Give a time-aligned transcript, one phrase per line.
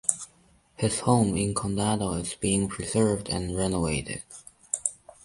[0.77, 4.23] His home in Condado is being preserved and renovated.